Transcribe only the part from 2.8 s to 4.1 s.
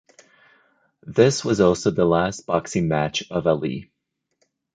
match of Ali.